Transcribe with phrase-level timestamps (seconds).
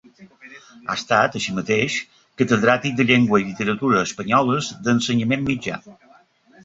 [0.75, 1.97] Ha estat, així mateix,
[2.43, 5.79] catedràtic de Llengua i Literatura Espanyoles d'Ensenyament Mitjà.